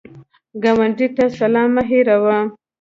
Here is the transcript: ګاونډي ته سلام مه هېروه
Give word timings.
ګاونډي 0.63 1.07
ته 1.15 1.23
سلام 1.39 1.67
مه 1.75 1.83
هېروه 1.89 2.37